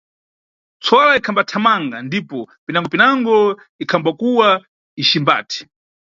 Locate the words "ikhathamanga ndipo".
1.19-2.39